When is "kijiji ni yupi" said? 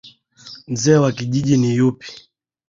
1.17-2.07